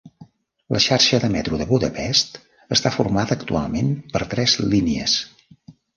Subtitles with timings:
[0.75, 2.39] La xarxa de metro de Budapest
[2.77, 5.19] està formada actualment per tres línies.